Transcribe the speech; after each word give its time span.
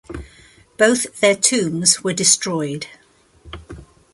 Both 0.77 1.19
their 1.19 1.35
tombs 1.35 2.03
were 2.03 2.13
destroyed. 2.13 2.87